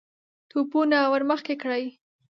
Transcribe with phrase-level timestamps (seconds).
[0.49, 1.85] توپونه ور مخکې کړئ!